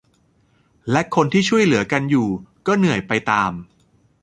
[0.91, 2.27] และคนที่ช่วยเหลือกันอยู่
[2.67, 3.51] ก็เหนื่อยไปตาม